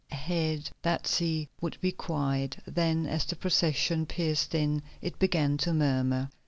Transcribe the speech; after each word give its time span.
Ahead 0.11 0.71
that 0.81 1.05
sea 1.05 1.47
would 1.61 1.79
be 1.79 1.91
quiet, 1.91 2.57
then, 2.65 3.05
as 3.05 3.23
the 3.23 3.35
procession 3.35 4.07
pierced 4.07 4.55
it, 4.55 4.81
it 4.99 5.19
began 5.19 5.57
to 5.57 5.73
murmur. 5.75 6.31